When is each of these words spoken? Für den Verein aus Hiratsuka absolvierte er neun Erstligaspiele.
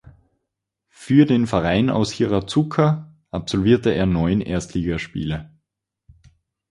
Für 0.89 1.27
den 1.27 1.45
Verein 1.45 1.91
aus 1.91 2.11
Hiratsuka 2.11 3.13
absolvierte 3.29 3.91
er 3.91 4.07
neun 4.07 4.41
Erstligaspiele. 4.41 5.51